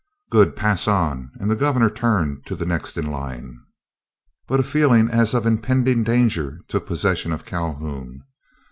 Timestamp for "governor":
1.55-1.91